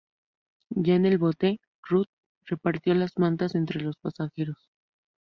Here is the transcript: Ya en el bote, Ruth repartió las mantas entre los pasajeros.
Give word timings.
Ya 0.75 0.95
en 0.95 1.05
el 1.05 1.19
bote, 1.19 1.59
Ruth 1.87 2.09
repartió 2.47 2.95
las 2.95 3.19
mantas 3.19 3.53
entre 3.53 3.81
los 3.81 3.97
pasajeros. 3.97 4.57